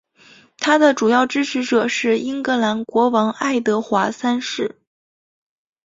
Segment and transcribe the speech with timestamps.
[0.57, 4.79] 他的主要支持者是英格兰国王爱德华三世。